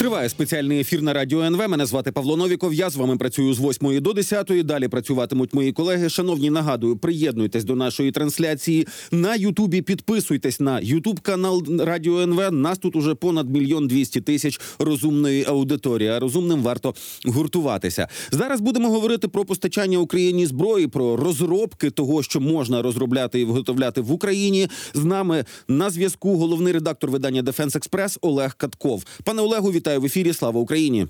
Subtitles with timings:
[0.00, 1.68] Триває спеціальний ефір на радіо НВ.
[1.68, 2.74] Мене звати Павло Новіков.
[2.74, 4.52] Я з вами працюю з 8 до 10.
[4.64, 6.08] Далі працюватимуть мої колеги.
[6.08, 9.82] Шановні, нагадую, приєднуйтесь до нашої трансляції на Ютубі.
[9.82, 12.52] Підписуйтесь на Ютуб канал Радіо НВ.
[12.52, 16.08] Нас тут уже понад мільйон двісті тисяч розумної аудиторії.
[16.08, 16.94] А розумним варто
[17.24, 18.08] гуртуватися.
[18.30, 24.00] Зараз будемо говорити про постачання Україні зброї, про розробки того, що можна розробляти і виготовляти
[24.00, 24.68] в Україні.
[24.94, 29.04] З нами на зв'язку головний редактор видання Defense Express Олег Катков.
[29.24, 30.32] Пане Олегу, вітаю в ефірі.
[30.32, 31.06] Слава Україні.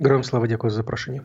[0.00, 1.22] Героям слава дякую за запрошення.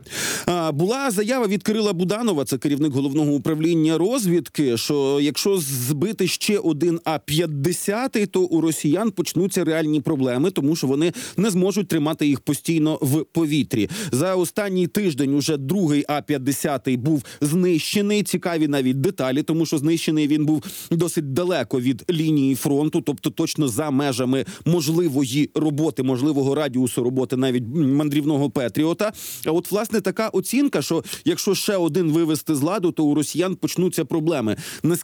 [0.74, 4.78] Була заява від Кирила Буданова, це керівник головного управління розвідки.
[4.78, 10.88] Що якщо збити ще один А 50 то у росіян почнуться реальні проблеми, тому що
[10.88, 13.90] вони не зможуть тримати їх постійно в повітрі.
[14.12, 18.24] За останній тиждень уже другий А 50 був знищений.
[18.24, 23.68] Цікаві навіть деталі, тому що знищений він був досить далеко від лінії фронту, тобто точно
[23.68, 29.14] за межами можливої роботи, можливого радіусу роботи, навіть мандрівного Петріота.
[29.46, 33.56] А от власне така оцінка, що якщо ще один вивести з ладу, то у росіян
[33.56, 34.58] почнуться проблеми.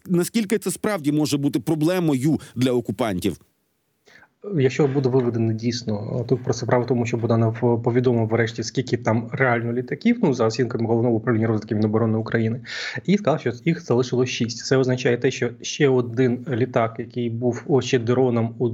[0.08, 3.38] Наскільки це справді може бути проблемою для окупантів?
[4.56, 9.30] Якщо буде виведено дійсно, тут про це право тому, що Буданов повідомив врешті, скільки там
[9.32, 12.62] реально літаків, ну за оцінками головного управління розвитки Міноборони України,
[13.06, 14.66] і сказав, що їх залишило шість.
[14.66, 18.70] Це означає те, що ще один літак, який був ще дроном у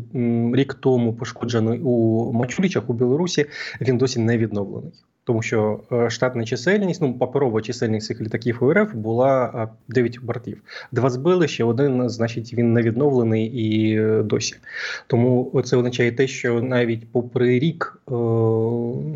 [0.56, 3.46] рік тому пошкоджений у Мачулічах у Білорусі,
[3.82, 4.92] він досі не відновлений
[5.26, 10.62] тому що е, штатна чисельність, ну паперова чисельність цих літаків УРФ була 9 бортів.
[10.92, 14.56] Два збили ще один, значить, він не відновлений і е, досі.
[15.08, 18.14] Тому це означає те, що навіть попри рік, е,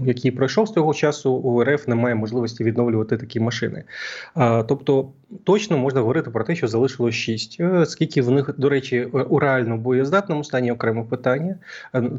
[0.05, 3.83] який пройшов з того часу, у РФ немає можливості відновлювати такі машини.
[4.67, 5.09] Тобто
[5.43, 7.61] точно можна говорити про те, що залишилось 6.
[7.85, 11.55] Скільки в них, до речі, у реально боєздатному стані окреме питання,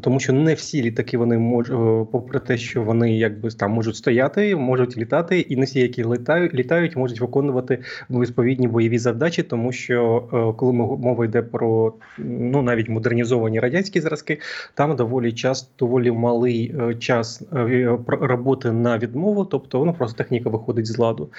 [0.01, 1.75] тому що не всі літаки вони можуть,
[2.11, 6.53] попри те, що вони якби там можуть стояти, можуть літати, і не всі, які літають,
[6.53, 12.89] літають, можуть виконувати відповідні бойові завдачі, тому що е, коли мова йде про ну навіть
[12.89, 14.39] модернізовані радянські зразки,
[14.73, 20.49] там доволі час, доволі малий е, час е, роботи на відмову, тобто воно просто техніка
[20.49, 21.29] виходить з ладу.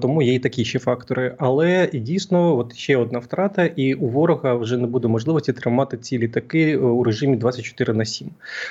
[0.00, 1.34] Тому є і такі ще фактори.
[1.38, 5.96] Але і дійсно, от ще одна втрата, і у ворога вже не буде можливості тримати
[5.96, 8.28] ці літаки у режимі 24 на 7.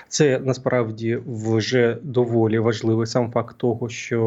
[0.07, 4.21] Це насправді вже доволі важливий сам факт того, що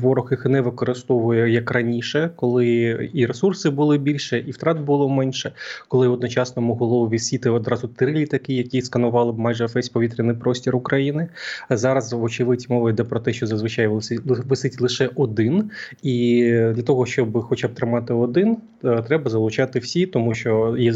[0.00, 2.66] ворог їх не використовує як раніше, коли
[3.14, 5.52] і ресурси були більше, і втрат було менше,
[5.88, 11.28] коли одночасно могло висіти одразу три літаки, які сканували б майже весь повітряний простір України.
[11.70, 13.88] Зараз, вочевидь, мова йде про те, що зазвичай
[14.26, 15.70] висить лише один,
[16.02, 20.92] і для того, щоб хоча б тримати один, е, треба залучати всі, тому що є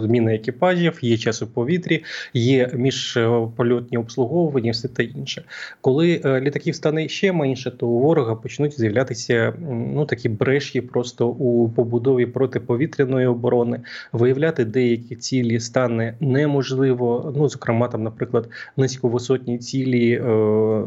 [0.00, 2.04] зміни екіпажів, є час у повітрі,
[2.34, 5.44] є міжпольотні обслуговування, все та інше.
[5.80, 9.52] Коли е, літаків стане ще менше, то у ворога почнуть з'являтися
[9.94, 13.80] ну такі бреші просто у побудові протиповітряної оборони.
[14.12, 17.32] Виявляти деякі цілі стане неможливо.
[17.36, 20.12] Ну, зокрема, там, наприклад, низьковисотні цілі.
[20.12, 20.82] Е,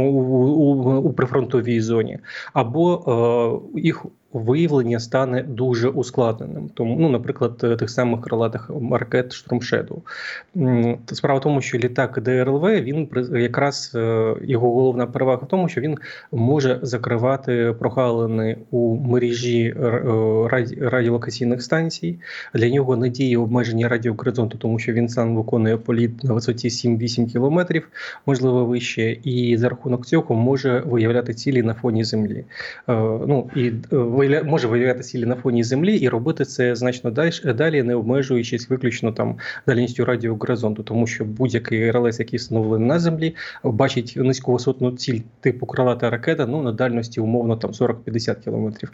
[0.00, 2.18] у, у прифронтовій зоні,
[2.52, 6.70] або е, їх виявлення стане дуже ускладненим.
[6.74, 10.02] Тому, ну, наприклад, е, тих самих крилатих ракет Штурмшеду.
[11.12, 15.80] Справа в тому, що літак ДРЛВ він якраз е, його головна перевага в тому, що
[15.80, 15.98] він
[16.32, 20.02] може закривати прогалини у мережі е,
[20.80, 22.18] радіолокаційних станцій.
[22.54, 27.32] Для нього не діє обмеження радіогоризонту, тому що він сам виконує політ на висоті 7-8
[27.32, 27.88] кілометрів,
[28.26, 32.44] можливо вище, і за рахунок цього може виявляти цілі на фоні землі.
[32.88, 33.72] Ну і
[34.44, 37.10] може виявлятися і на фоні землі, і робити це значно
[37.44, 43.34] далі, не обмежуючись виключно там дальністю радіогоризонту, тому що будь-який РЛС, який встановлений на землі,
[43.64, 48.92] бачить низьковисотну ціль типу крилата ракета, ну на дальності умовно там 40-50 кілометрів.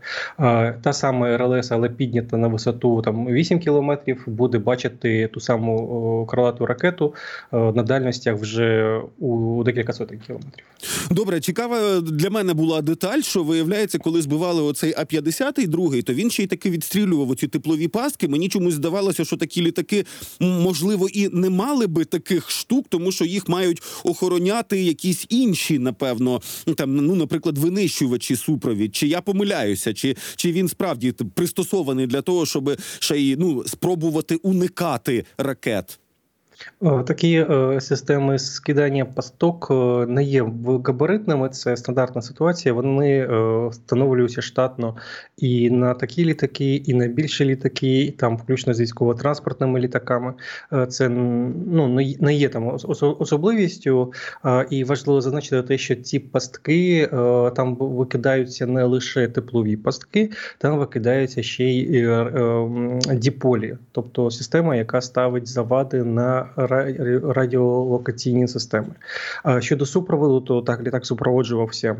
[0.82, 6.66] Та сама РЛС, але піднята на висоту там 8 кілометрів, буде бачити ту саму крилату
[6.66, 7.14] ракету
[7.52, 10.64] е, на дальностях вже у декілька сотень кілометрів.
[11.10, 16.14] Добре, цікава для мене була деталь, що виявляється, коли збивали оцей А-5 Т-50, другий, то
[16.14, 18.28] він ще й таки відстрілював оці теплові пастки.
[18.28, 20.04] Мені чомусь здавалося, що такі літаки
[20.40, 26.42] можливо і не мали би таких штук, тому що їх мають охороняти якісь інші, напевно,
[26.76, 28.96] там ну, наприклад, винищувачі супровід.
[28.96, 34.36] Чи я помиляюся, чи чи він справді пристосований для того, щоб ще й ну спробувати
[34.36, 35.98] уникати ракет.
[36.82, 39.74] Е, такі е, системи скидання пасток е,
[40.06, 40.52] не є
[40.84, 42.74] габаритними, це стандартна ситуація.
[42.74, 43.28] Вони
[43.68, 44.96] встановлюються штатно
[45.36, 50.34] і на такі літаки, і на більші літаки, і там, включно з військово-транспортними літаками.
[50.88, 51.88] Це ну,
[52.20, 52.78] не є там
[53.18, 54.12] особливістю.
[54.70, 57.06] І важливо зазначити те, що ці пастки
[57.56, 64.76] там викидаються не лише теплові пастки, там викидаються ще й е, е, діполі, тобто система,
[64.76, 66.48] яка ставить завади на
[67.34, 68.88] радіолокаційні системи.
[69.58, 71.96] Щодо супроводу, то так літак супроводжувався.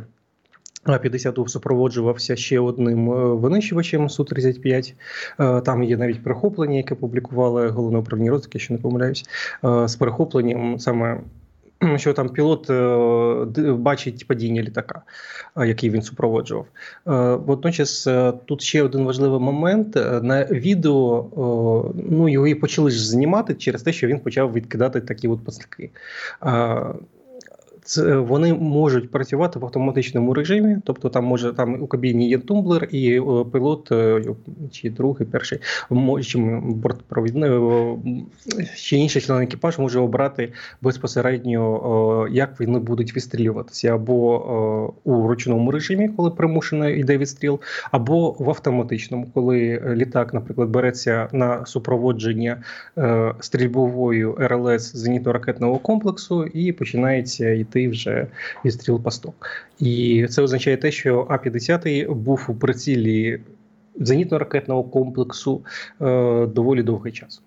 [0.84, 4.94] А 50 супроводжувався ще одним е, винищувачем су 35
[5.40, 9.24] е, Там є навіть перехоплення, яке публікували головне управління розвитки, що не помиляюсь,
[9.64, 11.20] е, з перехопленням саме
[11.96, 15.02] що там пілот е, бачить падіння літака,
[15.56, 16.66] е, який він супроводжував.
[16.66, 18.08] Е, водночас
[18.44, 21.26] тут ще один важливий момент на відео.
[21.94, 25.90] Ну його і почали ж знімати через те, що він почав відкидати такі от пастки.
[27.88, 32.88] Це вони можуть працювати в автоматичному режимі, тобто там може там у кабіні є тумблер,
[32.90, 34.22] і о, пілот е,
[34.70, 35.58] чи другий, перший
[36.22, 37.50] чи бортпровідний
[38.76, 40.52] чи інший член екіпаж може обрати
[40.82, 48.50] безпосередньо, як вони будуть відстрілюватися, або у ручному режимі, коли примушено йде відстріл, або в
[48.50, 52.62] автоматичному, коли літак, наприклад, береться на супроводження
[52.98, 58.26] е, стрільбовою РЛС зенітно-ракетного комплексу і починається йти йти вже
[58.64, 59.46] відстріл пасток.
[59.78, 63.40] І це означає те, що А-50 був у прицілі
[64.00, 65.64] зенітно-ракетного комплексу
[66.00, 67.42] е, доволі довгий час.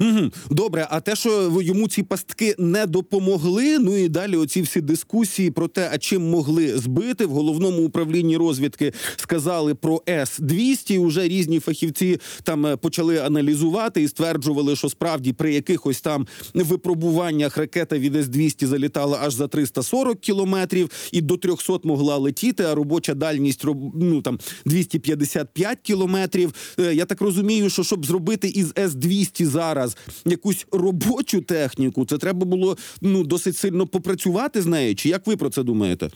[0.00, 0.30] Угу.
[0.50, 3.78] Добре, а те, що йому ці пастки не допомогли.
[3.78, 8.36] Ну і далі оці всі дискусії про те, а чим могли збити в головному управлінні
[8.36, 14.88] розвідки, сказали про С 200 Уже різні фахівці там е, почали аналізувати і стверджували, що
[14.88, 21.20] справді при якихось там випробуваннях ракета від С 200 залітала аж за 340 кілометрів і
[21.20, 22.64] до 300 могла летіти.
[22.64, 26.54] А робоча дальність ну, там 255 кілометрів.
[26.78, 32.04] Е, я так розумію, що щоб зробити із С 200 за зараз якусь робочу техніку,
[32.04, 34.94] це треба було ну досить сильно попрацювати з нею.
[34.94, 36.10] Чи як ви про це думаєте?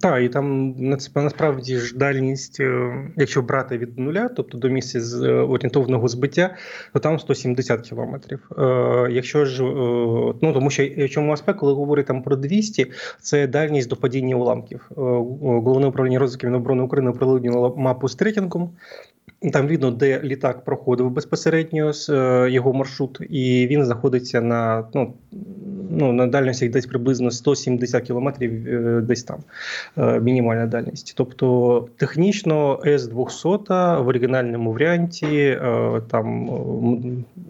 [0.00, 0.74] Так, і там
[1.14, 6.56] насправді ж дальність, е, якщо брати від нуля, тобто до місця з е, орієнтовного збиття,
[6.92, 8.50] то там 170 кілометрів.
[8.58, 9.62] Е, якщо ж
[10.42, 14.90] ну тому, що чому аспект, коли говорить там про 200, це дальність до падіння уламків.
[14.96, 18.70] Головне управління розвитку Міноборони України оприлюднило мапу з третінгом,
[19.50, 25.14] там видно, де літак проходив безпосередньо е, його маршрут, і він знаходиться на ну,
[25.92, 29.38] ну, на дальності десь приблизно 170 кілометрів, е, десь там
[29.98, 31.14] е, мінімальна дальність.
[31.16, 36.48] Тобто технічно С-200 в оригінальному варіанті, е, там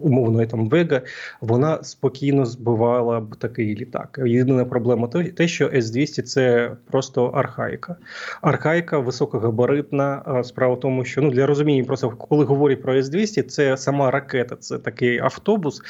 [0.01, 1.01] умовно там Вега,
[1.41, 4.19] вона спокійно збивала б такий літак.
[4.25, 7.95] Єдина проблема те, що С-200 це просто архаїка.
[8.41, 10.43] Архаїка високогабаритна.
[10.43, 14.55] Справа в тому, що ну для розуміння, просто коли говорять про С-200, це сама ракета,
[14.55, 15.81] це такий автобус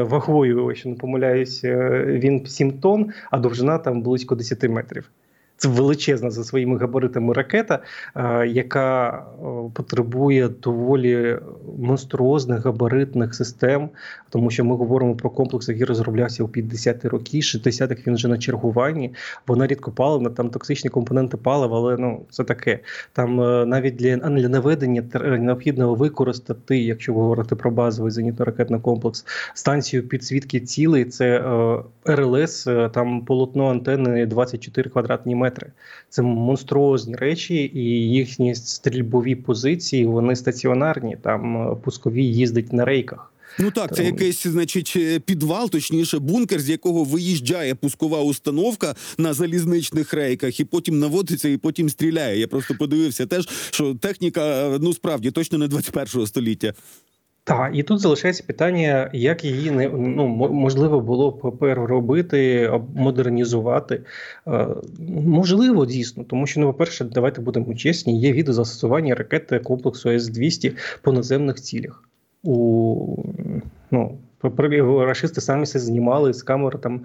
[0.00, 1.64] вагою, якщо не помиляюсь
[2.06, 5.10] він 7 тонн, а довжина там близько 10 метрів.
[5.64, 7.78] Це величезна за своїми габаритами ракета,
[8.16, 9.22] е, яка
[9.74, 11.38] потребує доволі
[11.78, 13.88] монструозних габаритних систем,
[14.30, 18.38] тому що ми говоримо про комплекс, який розроблявся у 50-ті роки, 60-х він вже на
[18.38, 19.14] чергуванні.
[19.46, 22.78] Вона рідкопаливна, там токсичні компоненти палива, але ну це таке.
[23.12, 25.02] Там е, навіть для для наведення
[25.38, 31.04] необхідно використати, якщо говорити про базовий зенітно-ракетний комплекс, станцію підсвітки цілей.
[31.04, 31.82] Це е,
[32.14, 35.72] РЛС, там полотно антенни 24 квадратні метри метри.
[36.08, 37.80] Це монструозні речі, і
[38.10, 41.16] їхні стрільбові позиції вони стаціонарні.
[41.22, 43.30] Там е, пускові їздить на рейках.
[43.58, 49.34] Ну так, це якийсь, значить, е, підвал, точніше, бункер, з якого виїжджає пускова установка на
[49.34, 52.38] залізничних рейках, і потім наводиться, і потім стріляє.
[52.38, 56.74] Я просто подивився, теж що техніка е, ну справді точно не 21-го століття.
[57.46, 64.00] Так, і тут залишається питання, як її не ну можливо було б переробити, модернізувати.
[64.46, 64.66] Е,
[65.26, 68.20] можливо, дійсно, тому що ну, по перше, давайте будемо чесні.
[68.20, 72.02] Є відео застосування ракети комплексу С-200 по наземних цілях
[72.42, 73.16] у
[73.90, 74.18] ну
[74.80, 77.00] Рашисти самі все знімали з камер там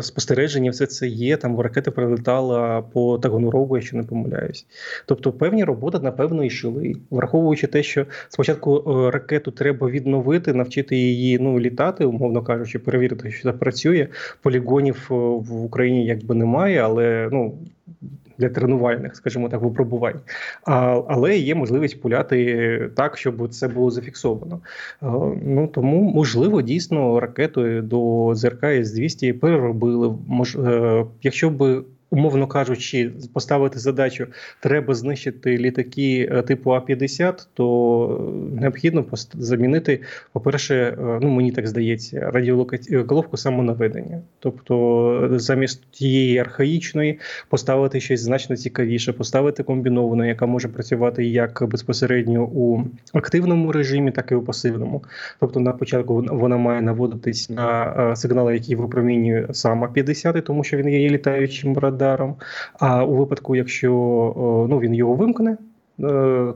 [0.00, 1.36] спостереження, все це є.
[1.36, 4.66] Там ракета прилетала по Таганурову, якщо не помиляюсь.
[5.06, 11.60] Тобто певні роботи, напевно, йшли, враховуючи те, що спочатку ракету треба відновити, навчити її ну
[11.60, 14.06] літати, умовно кажучи, перевірити, що це працює.
[14.42, 17.54] Полігонів в Україні якби немає, але ну
[18.38, 20.20] для тренувальних, скажімо так, випробувань.
[20.64, 24.60] А, Але є можливість пуляти так, щоб це було зафіксовано.
[25.42, 30.18] Ну тому можливо дійсно ракетою до ЗРК С-200 переробили.
[30.26, 34.26] Мож, е, якщо би умовно кажучи, поставити задачу,
[34.60, 40.00] треба знищити літаки е, типу А-50, то необхідно замінити,
[40.32, 44.20] по-перше, е, ну мені так здається, радіолокацію головку самонаведення.
[44.38, 52.44] Тобто, замість тієї архаїчної поставити щось значно цікавіше, поставити комбіновану, яка може працювати як безпосередньо
[52.44, 55.04] у активному режимі, так і у пасивному.
[55.40, 60.76] Тобто, на початку вона має наводитись на е, сигнали, які випромінює сам А-50, тому що
[60.76, 62.36] він є літаючим радаром радаром.
[62.78, 63.90] А у випадку, якщо
[64.70, 65.67] ну він його вимкне, Е,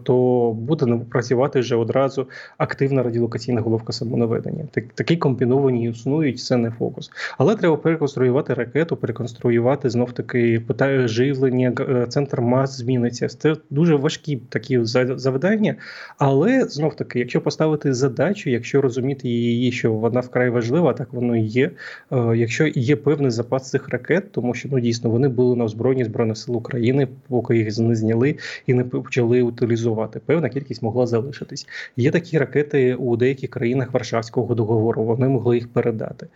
[0.03, 2.27] то буде працювати вже одразу
[2.59, 4.65] активна радіолокаційна головка самонаведення.
[4.95, 7.11] Такі комбіновані існують, це не фокус.
[7.39, 13.29] Але треба переконструювати ракету, переконструювати знов таки питає живлення, е, центр мас зміниться.
[13.29, 15.75] Це дуже важкі такі завдання.
[16.19, 21.37] Але знов таки, якщо поставити задачу, якщо розуміти її, що вона вкрай важлива, так воно
[21.37, 21.71] і є.
[22.13, 26.05] Е, якщо є певний запас цих ракет, тому що ну дійсно вони були на озброєнні
[26.05, 30.21] збройних сил України, поки їх не зняли і не почали могли утилізувати.
[30.27, 31.67] Певна кількість могла залишитись.
[31.97, 35.05] Є такі ракети у деяких країнах Варшавського договору.
[35.05, 36.27] Вони могли їх передати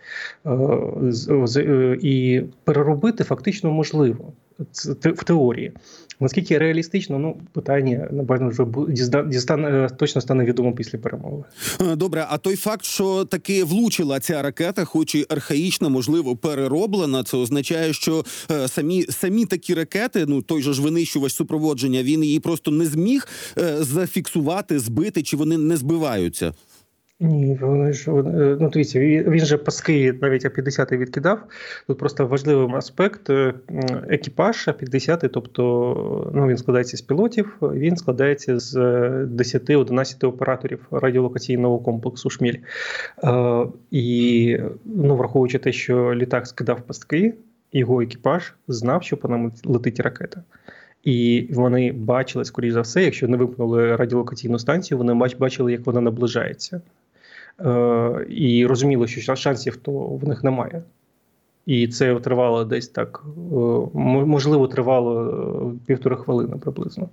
[0.45, 4.33] е, і переробити фактично можливо
[5.03, 5.71] в теорії.
[6.19, 8.65] Наскільки реалістично, ну питання напевно вже
[9.27, 11.43] дістане точно стане відомо після перемоги.
[11.81, 17.23] Е, добре, а той факт, що таки влучила ця ракета, хоч і архаїчна, можливо, перероблена,
[17.23, 22.23] це означає, що е, самі самі такі ракети, ну той же ж винищувач супроводження, він
[22.23, 26.53] її просто не зміг е, зафіксувати, збити, чи вони не збиваються.
[27.19, 31.43] Ні, вони ж е, ну дивіться, він же паски навіть А-50 відкидав.
[31.87, 33.53] Тут просто важливий аспект е,
[34.09, 42.29] екіпаж А-50, тобто ну він складається з пілотів, він складається з 10-11 операторів радіолокаційного комплексу
[42.29, 42.57] Шміль.
[43.23, 47.33] Е, І ну, враховуючи те, що літак скидав пастки,
[47.73, 50.43] його екіпаж знав, що по нам летить ракета.
[51.03, 56.01] І вони бачили, скоріш за все, якщо не вимкнули радіолокаційну станцію, вони бачили, як вона
[56.01, 56.81] наближається.
[57.65, 60.83] Е, і розуміли, що шансів то в них немає.
[61.65, 63.31] І це тривало десь так, е,
[64.03, 67.09] можливо, тривало е, півтори хвилини приблизно.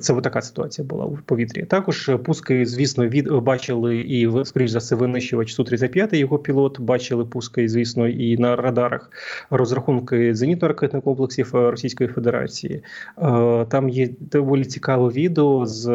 [0.00, 1.62] Це така ситуація була в повітрі.
[1.62, 6.80] Також пуски, звісно, від бачили і скоріш за все винищувач су 35 його пілот.
[6.80, 9.10] Бачили пуски, звісно, і на радарах
[9.50, 12.82] розрахунки зенітно-ракетних комплексів Російської Федерації.
[13.18, 15.86] Е, там є доволі цікаве відео з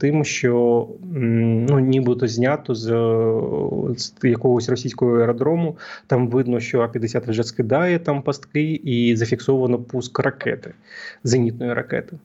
[0.00, 2.86] тим, що ну нібито знято з,
[3.96, 5.76] з якогось російського аеродрому.
[6.06, 10.74] Там видно, що А 50 вже скидає там пастки, і зафіксовано пуск ракети
[11.24, 12.16] зенітної ракети.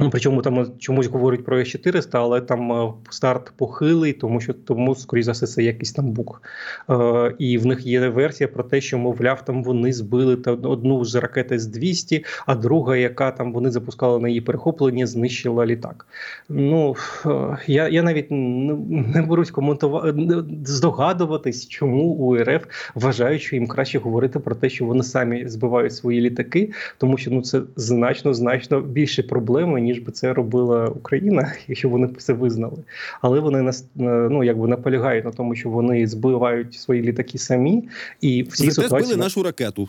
[0.00, 4.94] Ну, причому там чомусь говорять про С400, але там е, старт похилий, тому що тому,
[4.94, 6.42] скоріше за все, це якийсь там бук.
[6.90, 11.04] Е, І в них є версія про те, що, мовляв, там вони збили та одну
[11.04, 16.06] з ракет С-200, а друга, яка там вони запускали на її перехоплення, знищила літак.
[16.48, 16.96] Ну
[17.26, 20.14] е, я я навіть не, берусь коментувати
[20.64, 25.94] здогадуватись, чому у РФ вважають, що їм краще говорити про те, що вони самі збивають
[25.94, 31.52] свої літаки, тому що ну це значно значно більше проблеми ніж би це робила Україна,
[31.68, 32.78] якщо вони б це визнали.
[33.20, 37.88] Але вони нас ну якби наполягають на тому, що вони збивають свої літаки самі,
[38.20, 39.06] і всі Зате ситуації...
[39.06, 39.88] збили нашу ракету.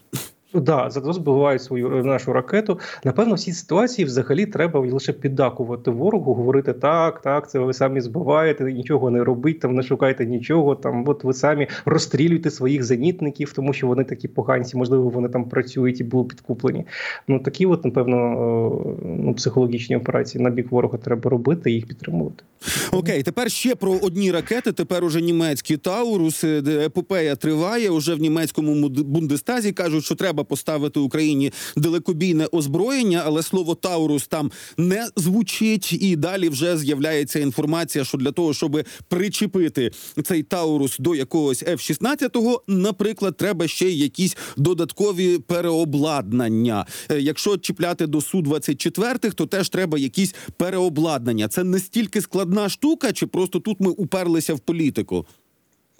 [0.54, 2.80] Да, зато збивають свою е, нашу ракету.
[3.04, 8.02] Напевно, в цій ситуації взагалі треба лише піддакувати ворогу, говорити так, так, це ви самі
[8.02, 10.76] збиваєте, нічого не робіть, там не шукайте нічого.
[10.76, 15.50] Там от ви самі розстрілюєте своїх зенітників, тому що вони такі поганці, можливо, вони там
[15.50, 16.86] працюють і були підкуплені.
[17.28, 21.88] Ну такі, от напевно, е, ну, психологічні операції на бік ворога треба робити і їх
[21.88, 22.44] підтримувати.
[22.92, 24.72] Окей, тепер ще про одні ракети.
[24.72, 27.90] Тепер уже німецькі Тауруси, де епопея триває.
[27.90, 34.52] Уже в німецькому бундестазі кажуть, що треба поставити Україні далекобійне озброєння, але слово Таурус там
[34.78, 35.94] не звучить.
[35.94, 39.92] І далі вже з'являється інформація, що для того, щоб причепити
[40.24, 46.86] цей Таурус до якогось F-16, наприклад, треба ще якісь додаткові переобладнання.
[47.12, 51.48] Е, якщо чіпляти до су 24 то теж треба якісь переобладнання.
[51.48, 55.26] Це не стільки складна штука, чи просто тут ми уперлися в політику?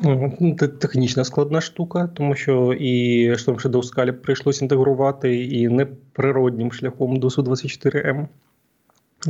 [0.04, 7.20] Ну, технічна складна штука, тому що і Storm Shadow Scalp прийшлося інтегрувати і неприроднім шляхом
[7.20, 8.28] до Су-24М.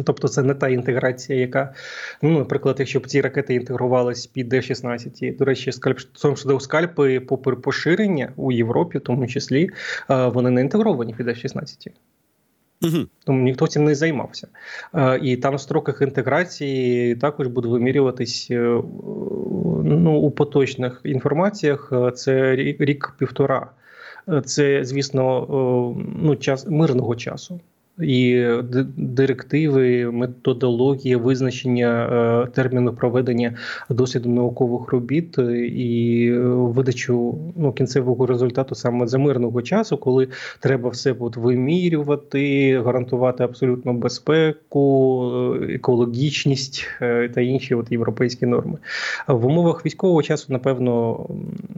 [0.06, 1.74] Тобто це не та інтеграція, яка,
[2.22, 5.38] ну, наприклад, якщо б ці ракети інтегрувалися під Д-16.
[5.38, 6.00] До речі, скальп
[6.60, 9.70] скальпи, попри поширення у Європі, в тому числі,
[10.10, 11.88] вони не інтегровані під Д-16.
[13.26, 14.48] Тому ніхто цим не займався.
[14.96, 18.82] Е, І там в строках інтеграції також буде вимірюватись е,
[19.84, 21.90] ну, у поточних інформаціях.
[21.92, 23.68] е, Це рік- рік-півтора.
[24.46, 25.46] Це, звісно,
[26.22, 27.60] ну, час мирного часу.
[28.02, 28.46] І
[28.98, 32.10] директиви, методологія, визначення
[32.46, 33.54] е, терміну проведення
[33.90, 40.28] досліду наукових робіт е, і е, видачу ну, кінцевого результату саме за мирного часу, коли
[40.60, 46.88] треба все от вимірювати, гарантувати абсолютну безпеку, екологічність
[47.34, 48.78] та інші от європейські норми.
[49.28, 51.26] В умовах військового часу, напевно,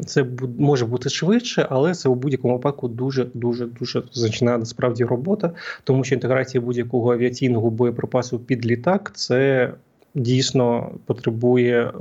[0.05, 0.25] це
[0.57, 5.51] може бути швидше, але це у будь-якому випадку дуже дуже дуже значна насправді робота,
[5.83, 9.71] тому що інтеграція будь-якого авіаційного боєприпасу під літак це.
[10.15, 11.91] Дійсно потребує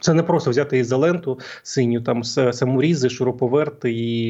[0.00, 4.28] це не просто взяти ізоленту синю, там саморізи, шуруповерти і,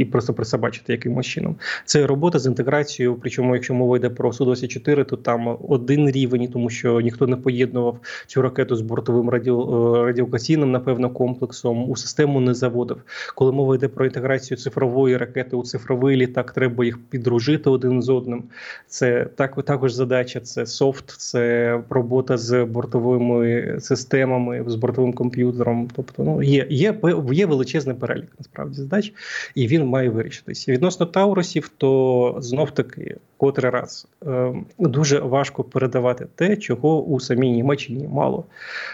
[0.00, 1.56] і просто присобачити якимось чином.
[1.84, 3.14] Це робота з інтеграцією.
[3.20, 7.36] Причому, якщо мова йде про су 24 то там один рівень, тому що ніхто не
[7.36, 10.12] поєднував цю ракету з бортовим е,
[10.56, 13.02] напевно, комплексом у систему не заводив.
[13.34, 18.08] Коли мова йде про інтеграцію цифрової ракети у цифровий літак, треба їх піддружити один з
[18.08, 18.42] одним.
[18.86, 20.40] Це так також задача.
[20.40, 25.88] Це софт, це робота з бортовими системами, з бортовим комп'ютером.
[25.96, 26.94] Тобто, ну є, є,
[27.32, 29.12] є величезний перелік насправді задач,
[29.54, 30.72] і він має вирішитися.
[30.72, 37.52] Відносно Таурусів, то знов таки, котрий раз е, дуже важко передавати те, чого у самій
[37.52, 38.44] Німеччині мало.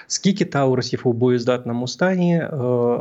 [0.06, 2.48] Скільки Таурусів у боєздатному стані е,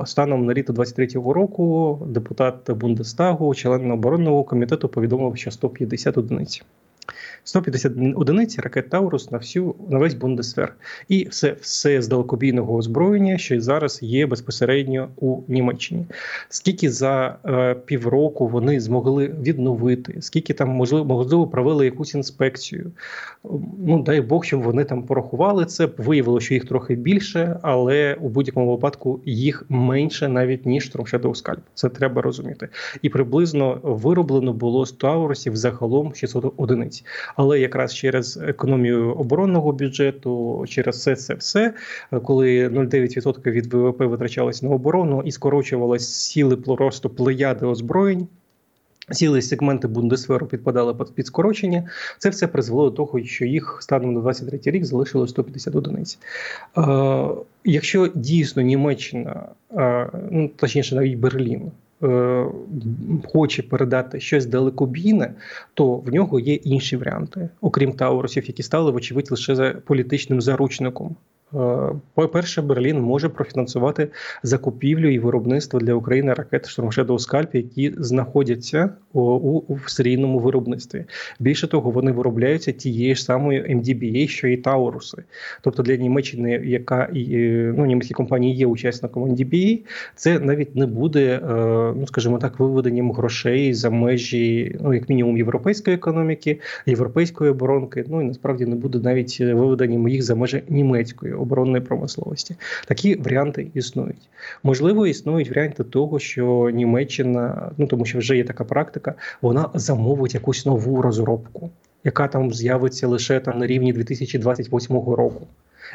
[0.05, 6.63] станом на літо 23-го року депутат Бундестагу, член оборонного комітету, повідомив, що 150 одиниць.
[7.43, 10.75] 150 одиниць ракет Таурус на всю на весь Бундесвер.
[11.07, 16.05] І все, все з далекобійного озброєння, що зараз є безпосередньо у Німеччині.
[16.49, 22.91] Скільки за е, півроку вони змогли відновити, скільки там можливо можливо провели якусь інспекцію.
[23.79, 25.89] Ну дай Бог, щоб вони там порахували це.
[25.97, 31.59] Виявило, що їх трохи більше, але у будь-якому випадку їх менше навіть ніж Shadow Scalp.
[31.73, 32.69] Це треба розуміти.
[33.01, 36.92] І приблизно вироблено було з Таурусів загалом 600 одиниць.
[37.35, 41.73] Але якраз через економію оборонного бюджету, через все це все,
[42.23, 48.27] коли 0,9% від ВВП витрачалось на оборону і скорочувалось сіли просто плеяди озброєнь.
[49.11, 51.89] Цілі сегменти Бундесверу підпадали під, скорочення.
[52.17, 56.19] Це все призвело до того, що їх станом на 23 рік залишилось 150 одиниць.
[56.77, 57.27] Е,
[57.63, 61.71] якщо дійсно Німеччина, е, ну точніше, навіть Берлін.
[62.03, 62.45] Е,
[63.25, 65.33] Хоче передати щось далекобійне,
[65.73, 71.15] то в нього є інші варіанти, окрім Таурусів, які стали, вочевидь, лише за політичним заручником.
[71.55, 74.07] Е, По-перше, Берлін може профінансувати
[74.43, 81.05] закупівлю і виробництво для України ракет Shadow Scalp, які знаходяться у, у, в серійному виробництві.
[81.39, 85.23] Більше того, вони виробляються тією ж самою MDBA, що і Тауруси.
[85.61, 89.79] Тобто для Німеччини, яка е, ну, німецькі компанії є учасником MDBA,
[90.15, 91.53] це навіть не буде, е,
[91.97, 98.05] ну скажімо так, виведенням грошей за межі, ну як мінімум, європейської економіки, європейської оборонки.
[98.07, 102.55] Ну і насправді не буде навіть виведенням їх за межі німецької оборонної промисловості.
[102.87, 104.29] Такі варіанти існують.
[104.63, 110.33] Можливо, існують варіанти того, що Німеччина, ну тому що вже є така практика, вона замовить
[110.33, 111.69] якусь нову розробку,
[112.03, 115.47] яка там з'явиться лише там на рівні 2028 року.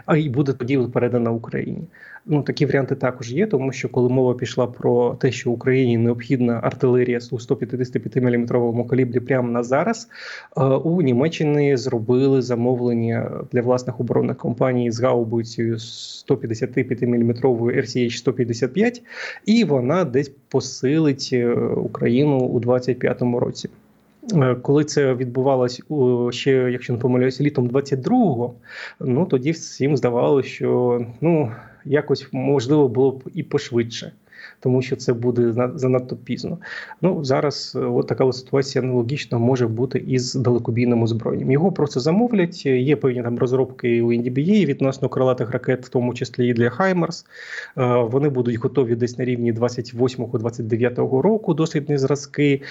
[0.06, 1.82] А й буде тоді передана Україні.
[2.30, 6.61] Ну такі варіанти також є, тому що коли мова пішла про те, що Україні необхідна
[6.62, 8.46] артилерія у 155 мм
[8.88, 10.08] калібрі прямо на зараз,
[10.84, 19.02] у Німеччині зробили замовлення для власних оборонних компаній з гаубицею 155 мм RCH 155,
[19.46, 23.68] і вона десь посилить е, Україну у 2025 році.
[24.62, 25.83] Коли це відбувалось
[26.31, 28.54] ще, якщо не помиляюся, літом 22-го,
[29.00, 31.52] ну тоді всім здавалося, що ну
[31.85, 34.12] якось можливо було б і пошвидше.
[34.61, 36.59] Тому що це буде занадто пізно.
[37.03, 41.51] Ну зараз от така от ситуація аналогічна може бути із далекобійним озброєнням.
[41.51, 42.66] Його просто замовлять.
[42.66, 47.27] Є певні там розробки у NDBA відносно крилатих ракет, в тому числі і для Хаймерс.
[47.77, 51.55] Вони будуть готові десь на рівні 28-29 року.
[51.55, 52.62] Дослідні зразки.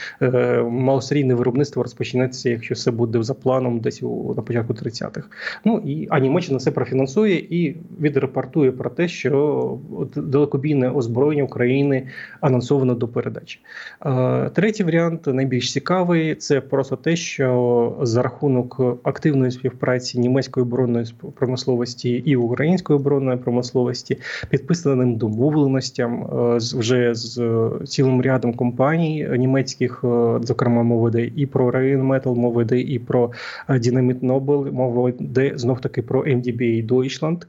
[0.70, 5.28] Малосерійне виробництво розпочнеться, якщо все буде за планом, десь у на початку 30-х.
[5.66, 9.78] Ну і а Німеччина це профінансує і відрепортує про те, що
[10.16, 11.77] далекобійне озброєння України.
[11.78, 12.08] України
[12.42, 13.60] анонсовано до передачі.
[14.06, 16.36] Е, Третій варіант найбільш цікавий.
[16.36, 24.18] Це просто те, що за рахунок активної співпраці німецької оборонної промисловості і української оборонної промисловості
[24.50, 30.00] підписаним домовленостям е, вже з е, цілим рядом компаній німецьких,
[30.42, 33.32] зокрема мова йде і про Rheinmetall, мова йде і про
[33.70, 37.46] Dynamit Nobel, мова йде знов таки про MDBA Deutschland.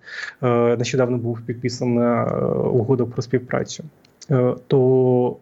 [0.78, 2.24] Нещодавно був підписана
[2.72, 3.84] угода про співпрацю.
[4.30, 5.36] Е, То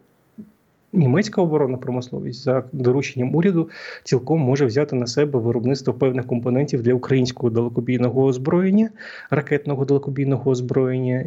[0.93, 3.69] німецька оборонна промисловість за дорученням уряду
[4.03, 8.89] цілком може взяти на себе виробництво певних компонентів для українського далекобійного озброєння,
[9.29, 11.25] ракетного далекобійного озброєння.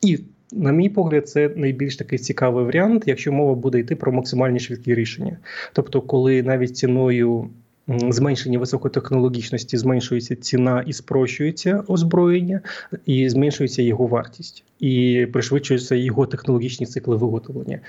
[0.00, 0.18] І,
[0.52, 4.94] на мій погляд, це найбільш такий цікавий варіант, якщо мова буде йти про максимальні швидкі
[4.94, 5.38] рішення.
[5.72, 7.50] Тобто, коли навіть ціною
[7.98, 12.60] зменшення високотехнологічності зменшується ціна і спрощується озброєння,
[13.06, 17.80] і зменшується його вартість, і пришвидшуються його технологічні цикли виготовлення.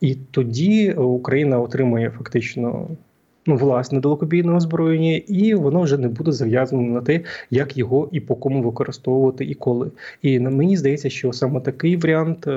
[0.00, 2.88] І тоді Україна отримує фактично.
[3.46, 8.20] Ну, власне далекобійне озброєння, і воно вже не буде зав'язано на те, як його і
[8.20, 9.90] по кому використовувати, і коли.
[10.22, 12.50] І мені здається, що саме такий варіант е,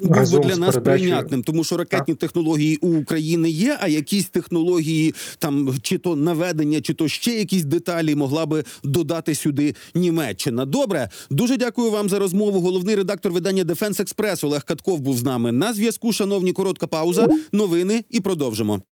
[0.00, 3.88] Був би для з нас передачею- прийнятним, тому що ракетні технології у України є, а
[3.88, 9.74] якісь технології, там чи то наведення, чи то ще якісь деталі могла би додати сюди
[9.94, 10.64] Німеччина.
[10.64, 12.60] Добре, дуже дякую вам за розмову.
[12.60, 16.12] Головний редактор видання Defense Express Олег Катков був з нами на зв'язку.
[16.12, 18.80] Шановні, коротка пауза, новини і продовжимо.